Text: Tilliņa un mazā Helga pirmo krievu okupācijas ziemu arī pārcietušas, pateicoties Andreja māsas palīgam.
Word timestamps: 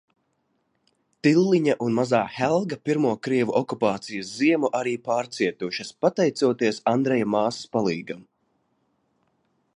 Tilliņa 1.25 1.75
un 1.87 1.97
mazā 1.99 2.21
Helga 2.37 2.79
pirmo 2.89 3.11
krievu 3.27 3.55
okupācijas 3.61 4.33
ziemu 4.39 4.73
arī 4.83 4.95
pārcietušas, 5.11 5.93
pateicoties 6.07 6.83
Andreja 6.97 7.29
māsas 7.37 7.71
palīgam. 7.79 8.27